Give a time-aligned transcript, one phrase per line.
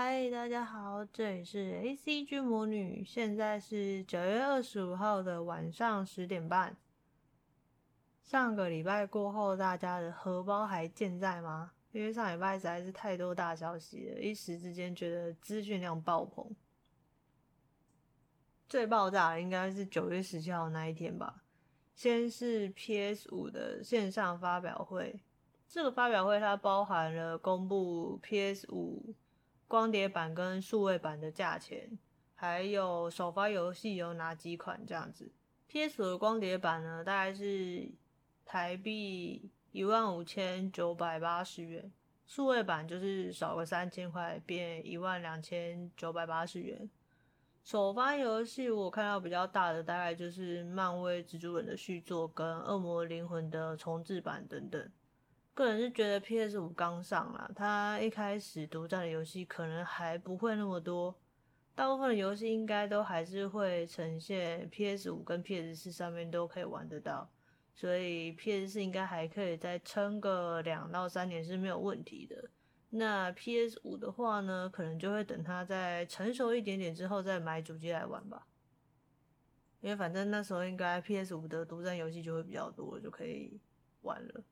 [0.00, 6.76] 嗨，大家好，这里是 ACG 魔女，现在是九月二十五号的晚上十点半。
[8.22, 11.72] 上个礼拜过后，大家的荷包还健在吗？
[11.90, 16.48] 因为上礼拜实在是太多大消息了，一时之间觉得资讯量爆棚。
[18.68, 21.42] 最爆炸的应该是九月十七号那一天吧。
[21.96, 25.20] 先是 PS 五的线上发表会，
[25.66, 29.12] 这个发表会它包含了公布 PS 五。
[29.68, 31.98] 光碟版跟数位版的价钱，
[32.34, 35.30] 还有首发游戏有哪几款这样子
[35.68, 37.86] ？PS 的光碟版呢，大概是
[38.46, 41.92] 台币一万五千九百八十元，
[42.26, 46.88] 数位版就是少个三千块，变一万两千九百八十元。
[47.62, 54.90] 首发游戏我看到比较大的，大概就是漫威蜘蛛人的续作跟恶魔灵魂的重制版等等。
[55.58, 61.12] 个人是觉得 PS 五刚上啦，它一开始独占的游戏可能还不会那么多，
[61.74, 67.28] 大部分的游戏应该都还是会呈现 PS 五跟 PS 四上面都可以玩得到，
[67.74, 72.50] 所以 PS 四应该还可以再撑个两到三年是没有问题的。
[72.90, 78.46] 那 PS 五的话呢，可能就会等它再成熟一点点之后再买主机来玩吧，
[79.80, 83.58] 因为反正那时候应该 PS 五的独占游戏就会比较多，就可以
[84.02, 84.44] 玩了。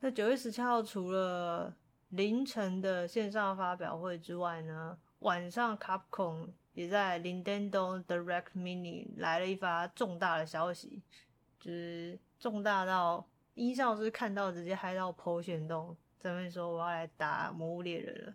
[0.00, 1.74] 那九月十七号，除了
[2.10, 11.02] 凌晨的线上发表会之外呢，晚上 Capcom 也在 Nintendo Direct Mini 来了一发重大的消息，
[11.58, 18.34] 就是重大到音效是看到直接嗨到 PO 限动，这边说我要来打《魔物猎人》了。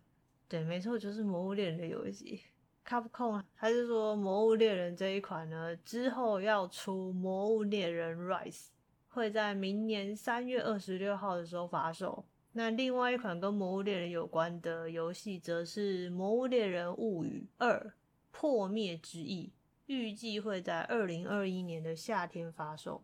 [0.49, 2.43] 对，没错，就是《魔物猎人》的游戏。
[2.85, 8.65] Capcom 还是说《魔物猎人》这一款呢，之后要出《魔物猎人 Rise》。
[9.13, 12.25] 会在明年三月二十六号的时候发售。
[12.53, 17.93] 那另外一款跟《魔物猎人》有关的游戏，则是《魔物猎人物语二：
[18.31, 19.47] 破灭之翼》，
[19.85, 23.03] 预计会在二零二一年的夏天发售。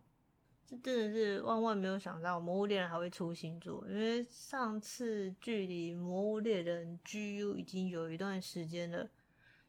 [0.66, 9.08] 这真的是万万没有想到，《魔物猎人》还会出新作，因为上次距离《魔物猎人》GU 已经有一段时间了，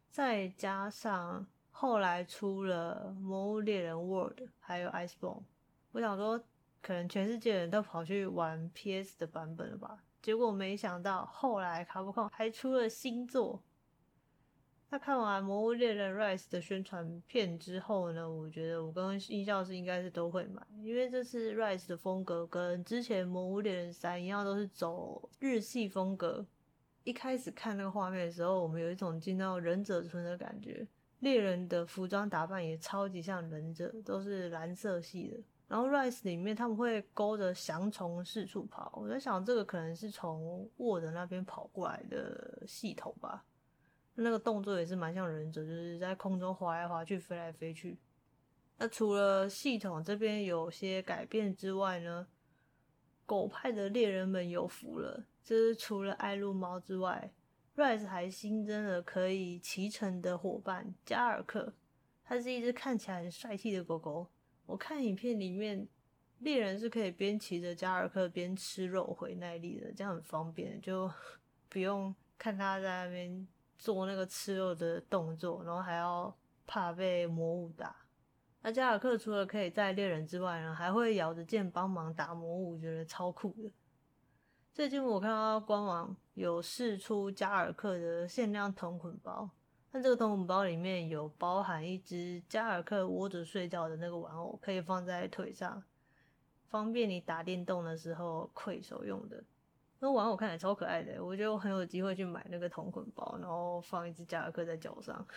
[0.09, 5.39] 再加上后来出了《魔物猎人 World》还有《Iceborne》。
[5.91, 6.41] 我想说，
[6.81, 10.03] 可能全世界人都跑去玩 PS 的版本了吧？
[10.22, 13.62] 结果没想到，后来卡普空还出了新作。
[14.90, 26.46] 那看完《魔物猎人 Rise》的宣传片之后呢，我觉得我跟音效师应该是都会买，因为这次 Rise 的风格跟之前《魔物猎人三》一样，都是走日系风格。
[27.03, 30.85] 一开始看那个画面的时候，我们有一种进到忍者村的感觉。
[31.19, 35.38] 猎人的服装打扮也超级像忍者，都是蓝色系的。
[35.71, 43.45] 然后 Rise 里面他们会勾着翔虫四处跑，我在想这个可能是从 Word 那边跑过来的系统吧。
[44.15, 47.97] 那个动作也是蛮像忍者，就是在空中滑来滑去、飞来飞去。
[48.79, 52.27] 那除了系统这边有些改变之外呢，
[53.25, 57.31] 狗派的猎人们有福了，就是除了爱露猫之外
[57.77, 61.73] ，Rise 还新增了可以骑乘的伙伴加尔克，
[62.25, 64.27] 它是一只看起来很帅气的狗狗。
[64.71, 65.85] 我看影片里面，
[66.39, 71.11] 猎人是可以边骑着加尔克边吃肉回耐力的，这样很方便，就
[71.67, 73.45] 不用看他在那边
[73.77, 76.33] 做那个吃肉的动作，然后还要
[76.65, 77.93] 怕被魔物打。
[78.61, 83.69] 那加尔克除了可以在猎人之外呢，还会咬着剑帮忙打魔物，我觉得超酷的。
[84.71, 89.49] 最近我看到官网有试出加尔克的限量同捆包。
[89.91, 95.84] 那这个同捆包里面有包含一只加尔克窝着睡觉的那个玩偶，可以放在腿上，
[96.69, 99.44] 方便你打电动的时候窥手用的。
[100.00, 105.28] 那玩偶看起来超可爱的，我觉得我很有机会去买那个同捆包，然后放一只加尔克在脚上。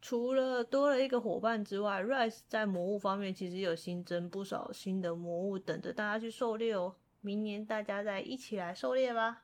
[0.00, 6.96] 除了多了一个伙伴之外，Rise 在魔物方面其实有新增不少新的魔物，等着大家去狩猎哦。
[7.20, 9.42] 明年大家再一起来狩猎吧。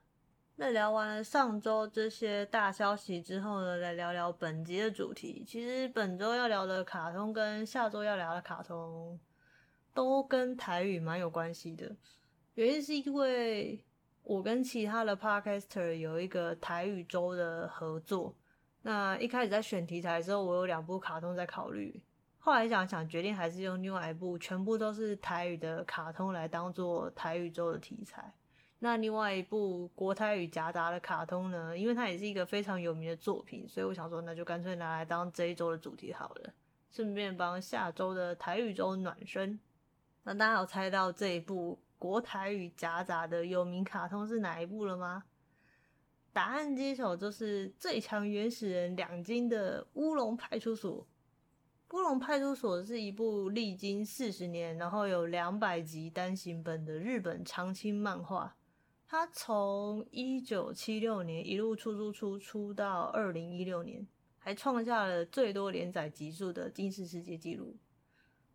[0.59, 5.45] 那聊完了上周这些大消息之后呢，来聊聊本集的主题。
[5.47, 9.21] 其实本周要聊的卡通跟下周要聊的卡通
[9.93, 11.95] 都跟台语蛮有关系的。
[12.55, 13.85] 原因是因为
[14.23, 18.35] 我跟其他的 podcaster 有一个台语周的合作。
[18.81, 22.03] 那一开始在选题材的时候，我有两部卡通在考虑，
[22.39, 28.33] 后来想想决定还是用另外一部全部都是台语的卡通来当做台语周的题材。
[28.79, 36.53] 那另外一部国台语夹杂的卡通呢，因为它也是一个非常有名的作品，所以我想说，那就干脆拿来当这一周的主题好了，
[36.91, 39.59] 顺便帮下周的台语周暖身。
[40.25, 45.25] 那大家有猜到这一部国台语夹杂的有名卡通是哪一部了吗？
[46.35, 51.07] 答案揭晓就是最强原始人两金的乌龙派出所。
[51.93, 58.55] 乌龙派出所是一部历经四十年，然后有两百集单行本的日本长青漫画。
[59.09, 64.07] 他从一九七六年一路出出出出到二零一六年，
[64.39, 67.77] 还创下了最多连载集数的金氏世界纪录。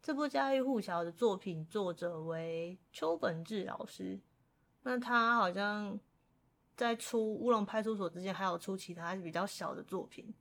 [0.02, 4.20] 这部家喻户晓的作品作者为秋本志老师。
[4.84, 5.98] 那他好像
[6.76, 10.34] 在出《乌龙派出所》之前，还有出其他比较小的作品。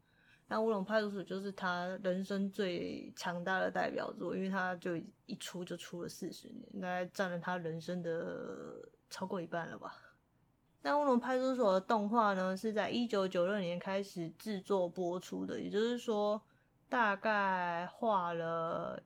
[0.49, 4.97] 那《乌龙派出所》就是他人生最强大的代表作，因为他就
[5.27, 9.95] 一出就出了四十年，大概占了他人生的超过一半了吧。
[10.83, 16.41] 那《乌龙派出所》的动画呢，是在一九九六年开始制作播出的，也就是说，
[16.89, 19.03] 大概画了。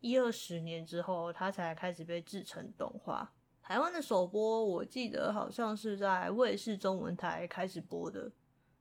[0.00, 3.32] 一二十年之后，它才开始被制成动画。
[3.62, 8.30] 台湾的首播，我记得好像是在卫视中文台开始播的。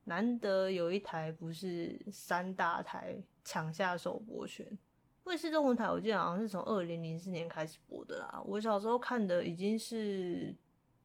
[0.04, 4.78] 难得有一台不是三大台抢下首播权。
[5.26, 8.42] 卫视中文台，我记得好像是从二零零四年开始播的啦。
[8.46, 10.56] 我小时候看的已经是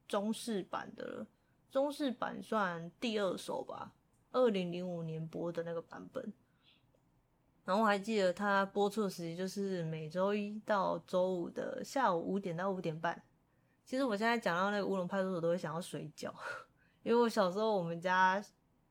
[0.07, 1.27] 中视版的了，
[1.71, 3.91] 中视版算第二首吧，
[4.31, 6.31] 二零零五年播的那个版本。
[7.65, 13.19] 然后我还记得它播出的时间就是每周一到周五的下午五点到五点半。
[13.83, 16.33] 其实我现在讲到那个乌龙派出所，都会想要睡觉，
[17.01, 18.43] 因为我小时候我们家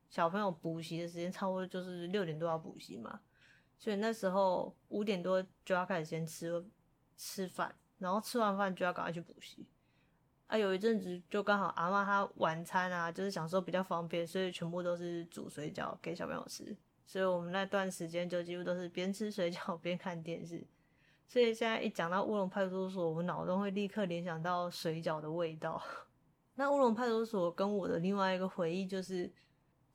[0.08, 3.20] 小朋友补习的时间差不多就是六点多要补习嘛，
[3.80, 6.62] 所以那时候五点多就要开始先吃
[7.16, 9.66] 吃饭，然后吃完饭就要赶快去补习。
[10.48, 16.76] 啊，有一阵子就刚好阿妈她晚餐啊，就是想说比较方便，所以全部都是煮水饺给小朋友吃。
[17.06, 20.62] 所以我们那段时间就几乎都是边吃水饺边看电视，
[21.26, 25.82] 所以现在一讲到乌龙派出所，我脑中会立刻联想到水饺的味道。
[26.56, 29.32] 那乌龙派出所跟我的另外一个回忆就是，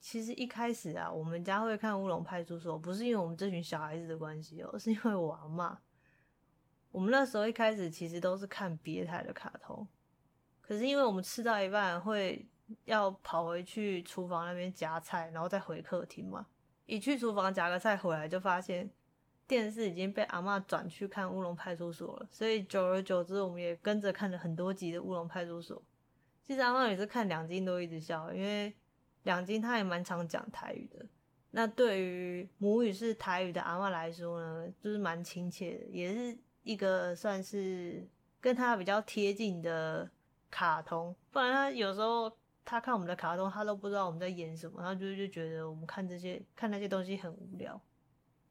[0.00, 5.76] 其实一开始啊，我们家会看乌龙派出所，不是因为我们这群小孩子的关系哦，是因为我阿嬷。
[6.92, 9.86] 我们那时候一开始其实都是看别台的卡通，
[10.60, 12.48] 可是因为我们吃到一半会
[12.84, 16.46] 要跑回去厨房那边夹菜，然后再回客厅嘛。
[16.86, 18.88] 一去厨房夹个菜回来，就发现
[19.46, 22.28] 电视已经被阿妈转去看《乌龙派出所》了。
[22.30, 25.76] 所以久而久之，我们也跟着看了很多集的《乌龙派出所》。
[26.44, 28.72] 其实阿妈也是看两集都一直笑，因为
[29.26, 31.04] 两金他也蛮常讲台语的。
[31.50, 38.08] 那对于母语是台语的阿嬷来说呢，就是蛮亲切的，也是一个算是
[38.40, 40.10] 跟他比较贴近的
[40.50, 41.14] 卡通。
[41.30, 42.32] 不然他有时候。
[42.68, 47.80] 他看我们的卡通，他都不知道我们在演什么，他就就觉得我们看这些看那些东西很无聊。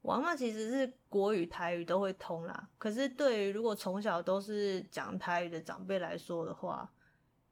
[0.00, 6.90] 我阿嬷其实是国语台语都会通啦，可是对于如果从小都是讲台语的长辈来说的话，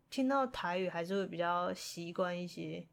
[0.08, 2.88] 听到台语还是会比较习惯一些。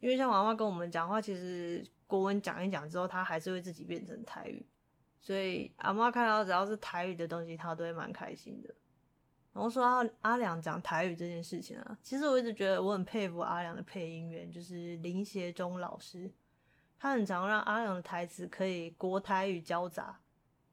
[0.00, 4.64] 因为像我阿嬷跟我们讲话，其实国文讲一讲之后，他还是会自己变成台语，
[5.20, 8.74] 所以阿妈看到只要是台语的东西，她都会蛮开心的。
[9.52, 16.30] 然后说到阿良讲台语这件事情啊，其实我一直觉得我很佩服阿良的配音员，就是林协忠老师，
[16.98, 20.20] 他很常让阿良的台词可以国台语交杂，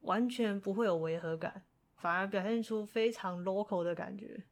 [0.02, 1.62] 完全不会有违和感，
[1.96, 4.44] 反而表现出非常 local 的感觉，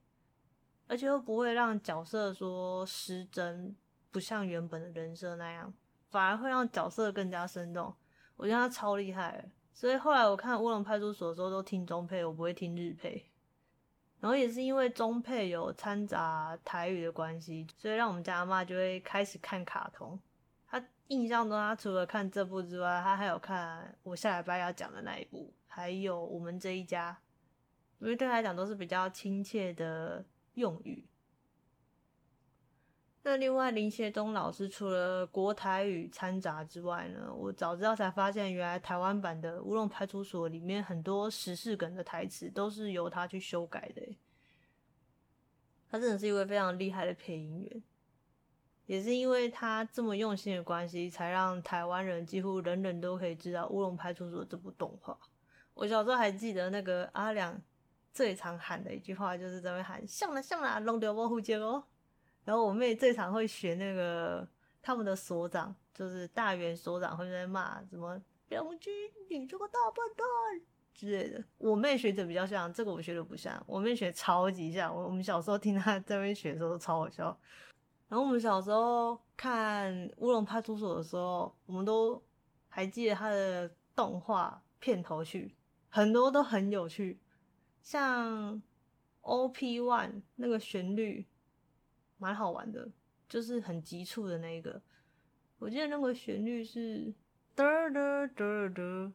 [0.87, 3.77] 而且又不会让角色说失真，
[4.13, 5.75] 不像原本的人设那样，
[6.11, 7.93] 反而会让角色更加生动。
[8.37, 13.29] 我觉得他超厉害，所以后来我看《乌龙派出所》的时候都听中配，我不会听日配。
[14.21, 20.17] 然后也是因为中配有掺杂台语的关系，所以让我们家阿嬷就会开始看卡通。
[20.69, 27.19] 她印象中，她除了看这部之外，她还有看我下礼拜要讲的那一部，还有我们这一家，
[27.99, 31.05] 因为对她来讲都是比较亲切的用语。
[33.25, 44.03] 那另外林协忠老师除了国台语掺杂之外呢，我早知道才发现，原来台湾版的《乌龙派出所》里面很多时事梗的台词都是由他去修改的。
[45.89, 47.83] 他真的是一位非常厉害的配音员，
[48.87, 55.17] 也是因为他这么用心的关系，才让台湾人几乎人人都可以知道《乌龙派出所》这部动画。
[55.75, 57.61] 我小时候还记得那个阿良
[58.13, 61.85] 最常喊的一句话，就是在那喊“像啦像啦，弄掉我护肩哦”。
[62.45, 64.47] 然后我妹最常会学那个
[64.83, 68.21] 他们的所长，就是大元所长，会在骂什么
[68.51, 68.93] “梁军，
[69.31, 70.27] 你这个大笨蛋”
[70.93, 71.45] 之类的。
[71.59, 73.63] 我妹学的比较像，这个我学的不像。
[73.67, 77.39] 我妹学超级像，我我们小时候听她在那边学的时候都超好笑。
[78.09, 82.21] 然后我们小时候看《乌龙派出所》的时候，我们都
[82.69, 85.55] 还记得他的动画片头曲，
[85.89, 87.19] 很多都很有趣，
[87.81, 88.61] 像
[89.21, 91.25] OP One 那个旋律。
[92.23, 92.89] 蛮好玩的，
[93.29, 94.81] 就是很急促的那一个。
[95.59, 97.13] 我记得那个旋律是
[97.57, 99.13] 嘚嘚嘚嘚，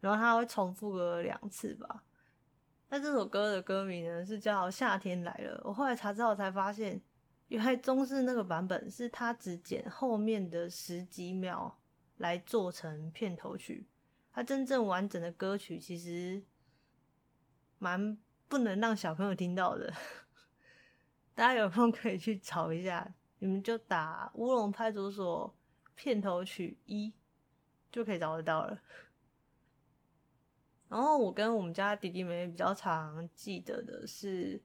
[0.00, 2.04] 然后它会重复个两次吧。
[2.88, 5.58] 那这首歌的歌名呢是叫《夏天来了》。
[5.64, 7.02] 我后来查之后才发现，
[7.48, 11.76] 原来中式那个版本是他只剪后面的十几秒
[12.18, 13.88] 来做成片头曲。
[14.32, 16.42] 它真正完整的歌曲其实
[17.78, 18.16] 蛮
[18.48, 19.92] 不能让小朋友听到的。
[21.34, 25.52] 大家有空可以去找一下，你们就打《乌龙派出所》
[25.96, 27.12] 片头曲一
[27.90, 28.80] 就可以找得到了。
[30.88, 34.62] 然后我跟我们家弟弟妹妹比较常记得的是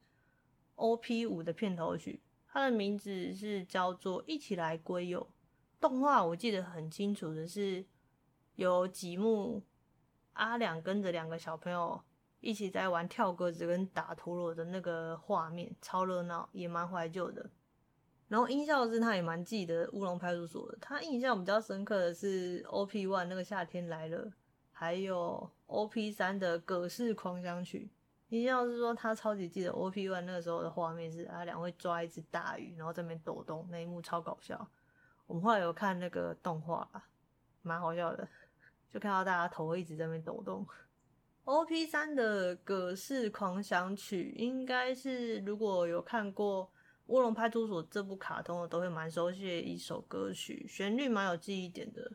[0.75, 5.21] OP 五的片头曲，它的名字是叫做《一起来归友》。
[5.81, 7.83] 动画我记得很清楚的是
[8.55, 9.63] 有几幕
[10.33, 12.03] 阿良跟着两个小朋友。
[12.41, 17.49] 一起在玩跳格子跟打陀螺的那个画面，超热闹，也蛮怀旧的。
[18.27, 20.77] 然后音效是他也蛮记得乌龙派出所的。
[20.79, 24.31] 他印象比较深刻的是 OP One 那个夏天来了，
[24.71, 27.89] 还有 OP 三的葛饰狂想曲。
[28.29, 34.69] 印象是说他超级记得 OP One 那个时候的画面是他俩会抓一只大鱼，然后在那边抖动，那一幕超搞笑。
[35.25, 36.87] 我们后来有看那个动画，
[37.63, 38.27] 蛮好笑的，
[38.91, 40.65] 就看到大家头一直在那边抖动。
[41.49, 46.65] OP 三的《葛饰狂想曲》应该是如果有看过
[47.07, 52.11] 《乌龙派出所》这部卡通的，都会蛮熟悉的一首歌曲，旋律蛮有记忆点的。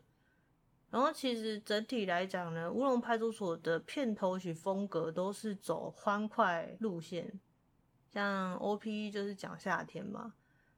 [0.89, 7.37] 然后其实整体来讲呢，《乌龙派出所》的片头曲风格都是走欢快路线，
[8.13, 10.35] 像 OP 就是讲夏天嘛，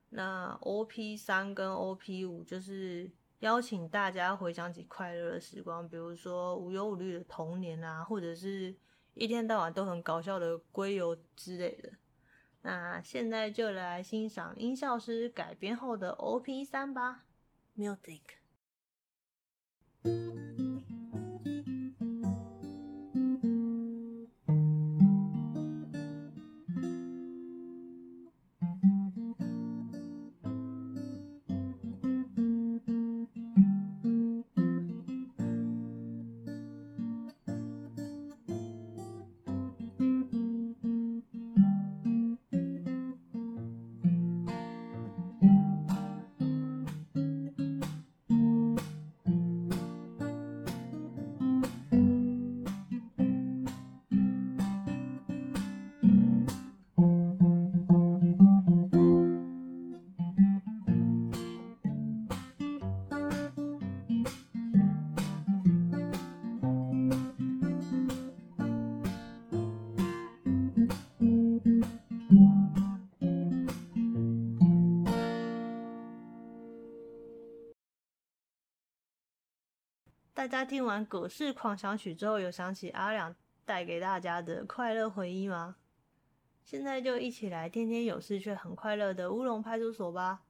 [0.09, 3.11] 那 OP 三跟 OP 五就是。
[3.39, 8.75] 邀请大家回想起快乐的时光，比如说无忧无虑的童年啊，或者是
[9.13, 11.93] 一天到晚都很搞笑的龟游之类的。
[12.63, 17.25] 那现在就来欣赏音效师改编后的 OP 三吧
[17.77, 18.21] ，Music。
[80.47, 83.35] 大家听完《葛氏狂想曲》之后，有想起阿良
[83.65, 85.75] 带给大家的快乐回忆吗？
[86.63, 90.43] 现在就一起来天天有事却很快乐的乌龙派出所吧。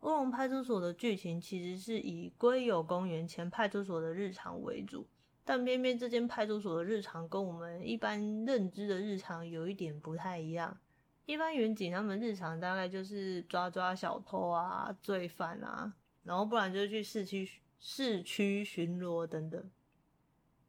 [0.00, 5.06] 乌龙派出所的剧情其实是以龟友公园前派出所的日常为主，
[5.44, 10.78] 但偏偏这间派出所的日常跟我们一般认知的日常有一点不太一样。
[11.26, 15.92] 一般员警他们日常大概就是抓抓小偷啊、罪犯啊，
[16.22, 17.46] 然后不然就是去市区。
[17.84, 19.70] 市区巡逻等等，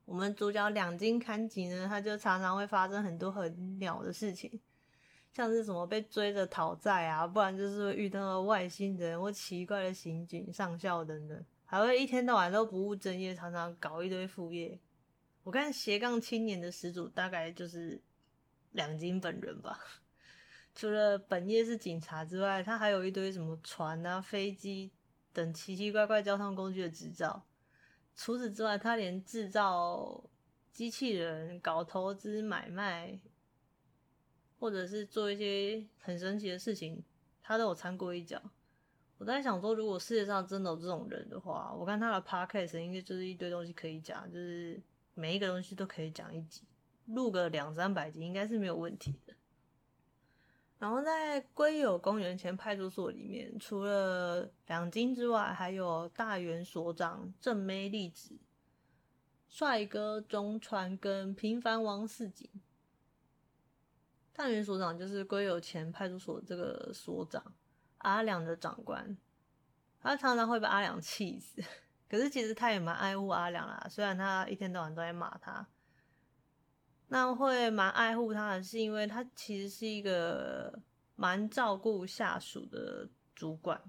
[0.03, 4.59] 我们主角两津勘吉呢，他就常常会发生很多很鸟的事情，
[5.31, 14.79] 像是什么被追着讨债啊，不然就是会遇到外星人或奇怪的刑警上校等等，还会一天到晚都不务正业，常常搞一堆副业。
[15.43, 18.01] 我看斜杠青年的始祖大概就是
[18.71, 19.79] 两津本人吧，
[20.73, 24.89] 除了本业是警察之外，他还有一堆什么船啊、飞机。
[25.33, 27.43] 等奇奇怪怪交通工具的执照，
[28.15, 30.23] 除此之外，他连制造
[30.71, 33.19] 机器人、搞投资买卖，
[34.59, 37.03] 或者是做一些很神奇的事情，
[37.41, 38.41] 他都有掺过一脚。
[39.17, 44.81] 我在想说，如果世界上真的有这种人的话，我看他的 podcast 应该就是一堆东西可以讲，就是
[45.13, 46.63] 每一个东西都可以讲一集，
[47.05, 49.33] 录个两三百集应该是没有问题的。
[50.83, 58.37] 然后在龟友公园前派出所里面，除了两津之外，还有大原所长正妹丽子、
[59.47, 62.49] 帅哥中川跟平凡王四井。
[64.33, 67.41] 大原所长就是龟友前派出所这个所长，
[67.99, 69.17] 阿良的长官。
[70.01, 71.63] 他常常会把阿良气死，
[72.09, 75.65] 可是其实他也蛮爱护阿良啦，虽然他一天到晚都在骂他。
[77.13, 80.81] 那会蛮爱护他的是因为他其实是一个
[81.15, 83.79] 蛮照顾下属的主管，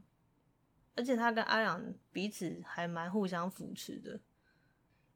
[0.94, 4.20] 而且他跟阿良彼此还蛮互相扶持的，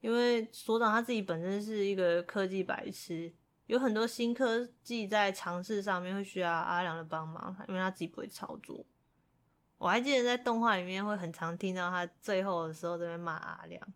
[0.00, 3.30] 因为所长他自己本身是一个科技白痴，
[3.66, 8.86] 有很多新科技在尝试上面会需要阿良的帮忙，因为他自己不会操作。
[9.76, 13.92] 我还记得在动画里面会很常听到他最后的时候在那骂阿良。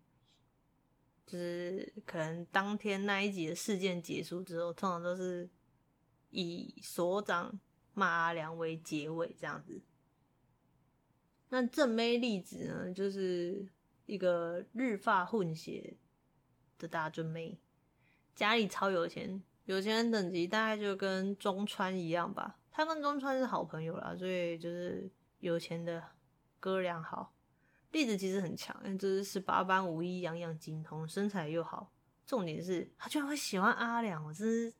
[1.27, 5.49] 就是可能当天那一集的事件结束之后，通常都是
[6.31, 7.59] 以所长
[7.95, 9.81] 骂阿良为结尾这样子。
[11.49, 13.67] 那正妹例子呢，就是
[14.07, 15.97] 一个日发混血
[16.79, 17.59] 的大正妹，
[18.35, 22.59] 家里超有钱，有钱人等级大概就跟中川一样吧。
[22.71, 25.11] 他跟中川是好朋友啦，所以就是
[25.41, 26.03] 有钱的
[26.59, 27.35] 哥俩好。
[27.93, 31.93] 栗子其实很强，就是十八般武艺样样精通，身材又好。
[32.27, 34.75] 重点是他居然会喜欢阿良，我真是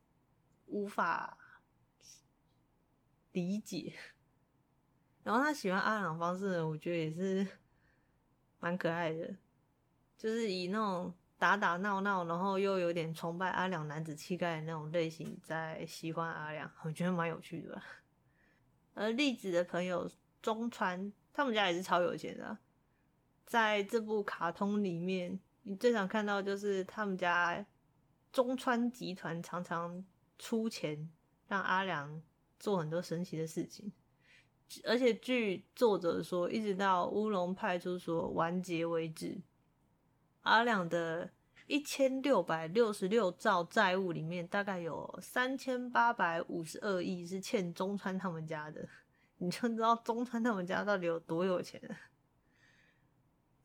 [0.65, 1.37] 无法
[3.31, 3.93] 理解。
[5.23, 7.47] 然后他喜欢阿良的方式呢，我觉得也是
[8.59, 9.35] 蛮可爱的，
[10.17, 17.79] 就是以那种打打闹闹，然后又有点崇拜阿良男子气概的那种类型在喜欢阿良，我觉得蛮有趣的。
[18.95, 20.09] 而栗子的朋友
[20.41, 22.57] 中川，他们家也是超有钱的。
[23.45, 27.65] 在这部卡通里面，你最常看到就是他们家
[28.31, 30.03] 中川集团常常
[30.39, 31.09] 出钱
[31.47, 32.21] 让阿良
[32.59, 33.91] 做很多神奇的事情，
[34.85, 39.39] 而且据作者说，一直到乌龙派出所完结为止，
[40.41, 41.29] 阿良的
[41.67, 48.87] 一千六百六十六兆债务里面，大概有三千八百五十二亿是欠中川他们家的，
[49.37, 51.79] 你就知道中川他们家到底有多有钱。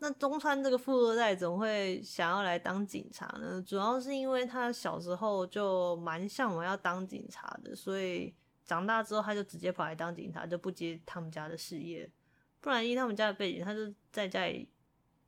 [0.01, 3.61] 那中川这个富二代怎么会想要来当警察呢？
[3.61, 8.33] 主要是因为他小时候就蛮向往要当警察的，所以
[8.65, 12.09] 长大之后他就直接跑来当警察，就不接他们家的事业。
[12.61, 14.69] 不然依他们家的背景，他就在家里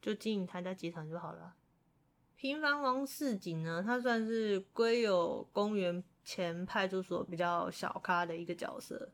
[0.01, 1.55] 就经营他家集团就好了。
[2.37, 9.11] 平凡王市井呢，他算是龟有公园前派出所比较小咖的一个角色，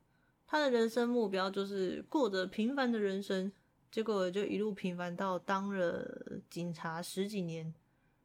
[0.46, 3.50] 他的人生目标就是过着平凡的人生。
[3.96, 7.72] 结果就一路平凡到当了警察十几年，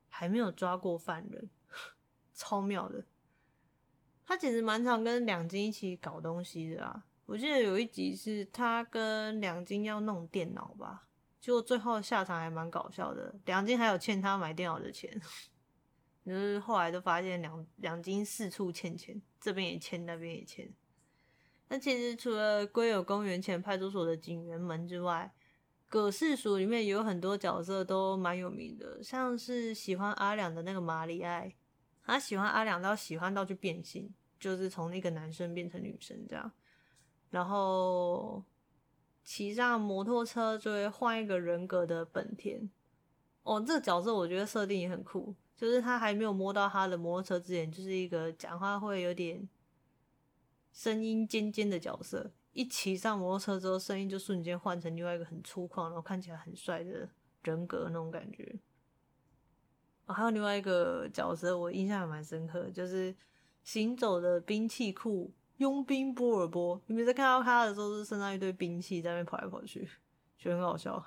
[0.09, 1.49] 还没有抓过犯人，
[2.35, 3.05] 超妙的。
[4.25, 7.05] 他其实蛮常跟两金一起搞东西的啊。
[7.25, 11.07] 我记得有一集是他跟两金要弄电脑吧，
[11.39, 13.33] 结果最后下场还蛮搞笑的。
[13.45, 15.21] 两金还有欠他买电脑的钱，
[16.25, 20.69] 就是后来都发现两两金四处欠钱，这边也欠，那边也欠。
[21.69, 25.33] 那其实除了龟有公园前派出所的警员们之外，
[25.91, 31.53] 葛饰署里面有很多角色都蛮有名的，像是喜欢阿良的那个玛里爱，
[32.01, 36.49] 他喜欢阿良到喜欢到去变性，就是从一个男生变成女生这样，
[37.29, 38.41] 然后
[39.25, 42.69] 骑上摩托车就会换一个人格的本田。
[43.43, 49.45] 哦，这个角色我觉得设定也很酷，就是他还没有摸到他的摩托车之前，就是一个讲话会有点
[50.71, 52.31] 声音尖尖的角色。
[52.53, 57.07] 一骑上摩托车之后，声音就瞬间换成另外一个很粗犷，然后看起来很帅的
[57.43, 58.59] 人格那种感觉。
[60.05, 63.15] 哦，还有另外一个角色，我印象还蛮深刻，就是
[63.63, 66.81] 行走的兵器库佣兵波尔波。
[66.87, 69.87] 你们在看到他的时候，是身上一堆兵器在那边跑来跑去，
[70.37, 71.05] 就很好笑。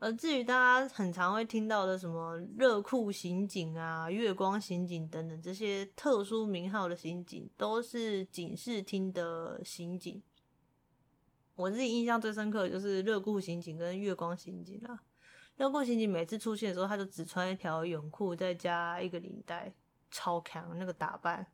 [0.00, 10.22] 而至于大家很常会听到的什么热裤刑警啊、月光刑警等等这些特殊名号的刑警，都是警视厅的刑警。
[11.56, 15.02] 我自己印象最深刻的就是热裤刑警跟月光刑警啊。
[15.56, 19.74] 热裤刑警每次出现的时候，他就只穿一条泳裤，再加一个领带，
[20.12, 21.44] 超强那个打扮。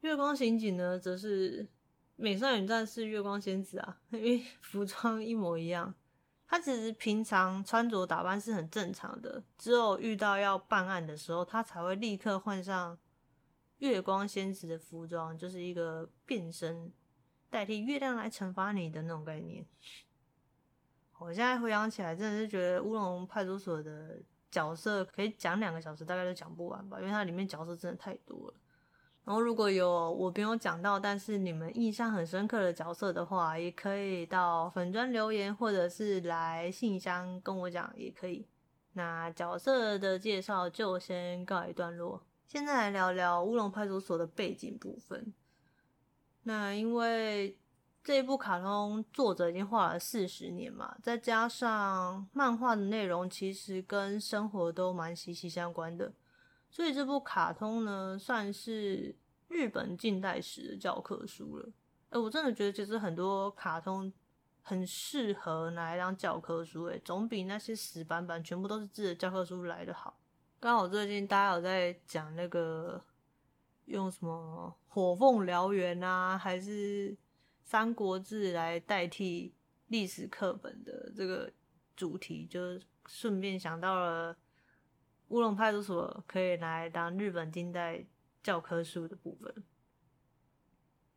[0.00, 1.68] 月光刑警呢，则是
[2.16, 5.94] 美少女战士月光仙子啊，因为 服装一模一样。
[6.50, 12.98] 他其实平常穿着打扮是很正常的，只有遇到要办案的时候，他才会立刻换上
[13.78, 16.90] 月光仙子的服装，就是一个变身，
[17.50, 19.66] 代替月亮来惩罚你的那种概念。
[21.18, 24.18] 我现在回想起来，真的是觉得乌龙派出所的
[24.50, 28.54] 角色可以讲两个小时，大概都讲不完吧，因为它里面角色真的太多了。
[29.28, 38.46] 然后如果有我没有讲到，但是你们印象很深刻的角色的话，也可以到粉专留言，或者是来信箱跟我讲也可以。
[38.94, 45.34] 那角色的介绍就先告一段落，现在来聊聊乌龙派出所的背景部分。
[46.44, 47.54] 那因为
[48.02, 56.14] 这一部卡通作者已经画了四十年嘛，再加上漫画的内容其实跟生活都蛮息息相关的。
[56.70, 59.16] 所以这部卡通呢，算是
[59.48, 61.68] 日本近代史的教科书了。
[62.10, 64.12] 哎，我真的觉得，其实很多卡通
[64.62, 70.18] 很适合拿来当教科书，诶，总比那些死板板全部都是字的教科书来得好。
[70.60, 73.02] 刚好最近大家有在讲那个
[73.86, 77.16] 用什么火凤燎原啊，还是
[77.62, 79.54] 三国志来代替
[79.86, 81.50] 历史课本的这个
[81.96, 84.36] 主题，就顺便想到了
[85.28, 88.04] 乌龙派出所可以拿来当日本近代
[88.42, 89.54] 教科书的部分。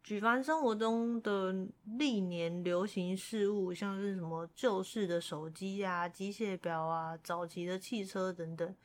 [0.04, 1.54] 举凡生活中的
[1.86, 8.76] 历年流行事物，像是什么旧式的手机啊、机械表啊、早期的汽车等等，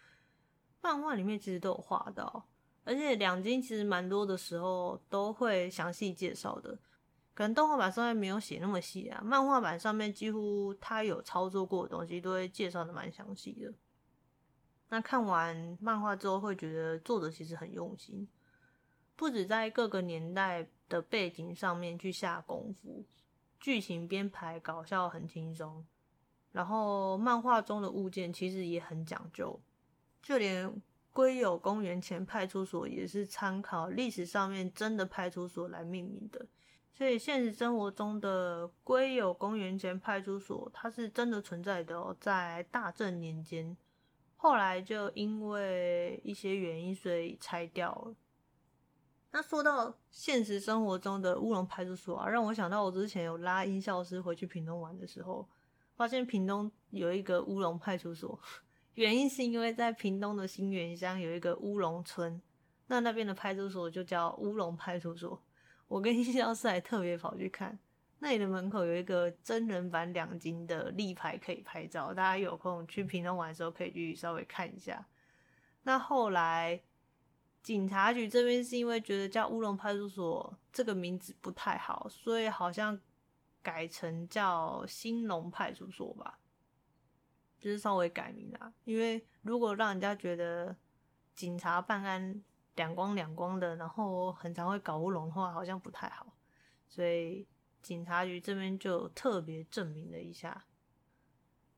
[0.82, 2.46] 漫画里面其实都有画到。
[2.84, 6.78] 而且两金其实蛮多的时候都会详细介绍的，
[7.34, 13.72] 可能动画版上面没有写那么细啊，漫画版上面几乎他有操作过的东西都会介绍的蛮详细的。
[14.88, 18.29] 那看完漫画之后，会觉得作者其实很用心，
[19.14, 20.68] 不止在各个年代。
[20.88, 23.05] 的背景上面去下功夫，
[23.59, 25.85] 剧情编排搞笑很轻松，
[26.53, 29.61] 然后漫画中的物件其实也很讲究，
[30.22, 30.72] 就连
[31.12, 36.46] 龟有公园前派出所也是参考历史上面真的派出所来命名的，
[36.94, 43.77] 所以现实生活中的龟有公园前派出所它是真的存在的哦，在大正年间，
[44.46, 48.14] 后来就因为一些原因所以拆掉了。
[49.32, 55.48] 那说到现实生活中的乌龙派出所啊，让我想到我之前有拉音效师回去屏东玩的时候，
[55.96, 58.38] 发现屏东有一个乌龙派出所，
[58.94, 62.40] 原因是因为在屏东的新园乡有一个乌龙村，
[62.87, 65.42] 那那边的派出所就叫乌龙派出所。
[65.88, 67.76] 我跟音效师还特别跑去看，
[68.18, 75.07] 那里的门口有一个真人版两金的立牌可以拍照，大家有空去屏东玩的时候可以去稍微看一下。
[75.83, 76.83] 那后来。
[77.62, 82.96] 警察局这边是因为觉得叫乌龙派出所这个名字不太好，所以好像
[83.61, 86.38] 改成叫兴隆派出所吧，
[87.59, 88.72] 就是稍微改名啦。
[88.85, 90.76] 因为如果让人家觉得
[91.35, 92.40] 警察办案
[92.76, 96.24] 两光两光的，然后很常会搞乌龙的话，好像不太好，
[96.87, 97.44] 所以
[97.87, 100.64] 警察局这边就特别证明了一下。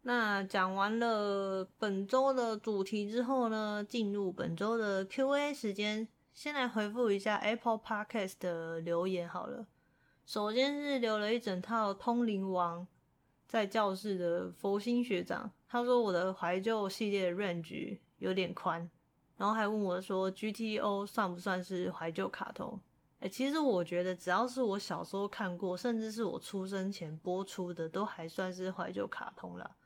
[0.01, 6.09] 那讲完了本周的主题之后呢，进入本周的 Q&A 时间。
[6.33, 9.67] 先来回复一下 Apple Podcast 的留言好了。
[10.25, 12.83] 首先是留了一整套《通灵王》
[13.47, 18.89] 在教室的佛心学长，他说我的怀旧系列的 range 有点宽，
[19.37, 22.81] 然后还问我说 GTO 算不算是怀旧卡通？
[23.21, 29.77] 欸，其实我觉得只要是我小时候看过，甚至是我出生前播出的，都还算是怀旧卡通啦。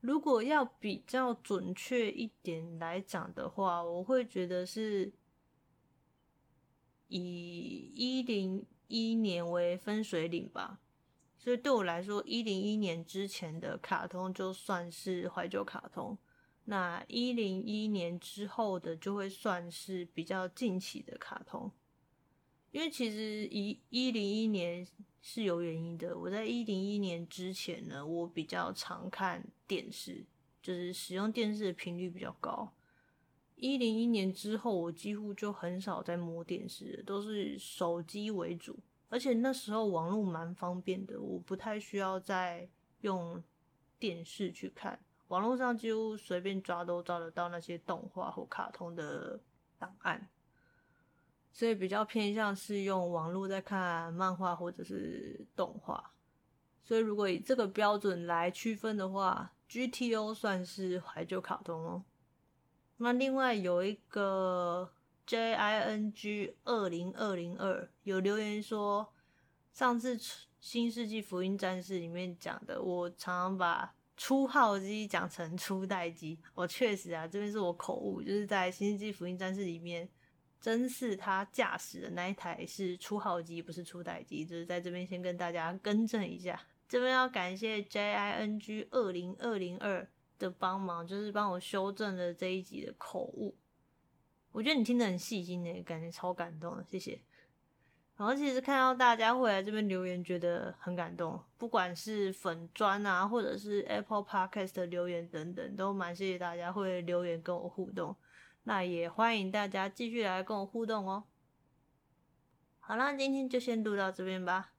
[0.00, 5.12] 如果要比较准确一点来讲的话，我会觉得是
[7.08, 10.80] 以一零一年为分水岭吧。
[11.36, 16.16] 所以对我来说，一零一年之前的卡通就算是怀旧卡通，
[16.66, 21.72] 那一零一年之后的就会算是比较近期的卡通。
[22.72, 24.84] 因为其实一一零一年。
[25.24, 26.18] 是有原因的。
[26.18, 30.26] 我在一零一年之前呢，我比较常看电视，
[30.60, 32.72] 就是使用电视的频率比较高。
[33.54, 38.76] 一零一年之后，我几乎就很少在摸电视，都是手机为主。
[39.08, 42.68] 而且那时候网络蛮方便的，我不太需要再
[43.02, 43.40] 用
[44.00, 49.38] 电视去看，网络上几乎随便抓都抓得到那些动画或卡通的
[49.78, 50.28] 档案。
[51.54, 56.12] 所以比较偏向是用网络在看漫画或者是动画，
[56.82, 62.04] 所以如果以这个标准来区分的话，GTO 算是怀旧卡通哦。
[62.96, 64.90] 那另外有一个
[65.26, 69.12] JING 二零二零二有留言说，
[69.72, 70.16] 上次
[70.58, 80.08] 《新世纪福音战士》里面讲的，我常常把初号机讲成初代机，我确实啊，这边是我口误，就是在《新世纪福音战士》里面。
[80.62, 86.58] 真是他驾驶的那一台是初号机，不是初代机，就是在这边先跟大家更正一下。
[86.88, 93.56] 这边要感谢 JING 二零二零二的帮忙，就是帮我修正了这一集的口误。
[94.52, 97.20] 我觉得你听得很细心诶，感觉超感动的，谢谢。
[98.16, 108.14] 然后其实看到大家会来这边留言，觉得很感动，不管是粉砖啊，或者是 Apple Podcast 的留言等等，都蛮谢谢大家会留言跟我互动。
[108.64, 111.24] 那也欢迎大家继续来跟我互动哦。
[112.80, 114.72] 好啦，今天就先录到这边吧。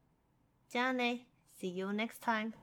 [0.67, 1.25] 加呢
[1.57, 2.51] ，See you next time。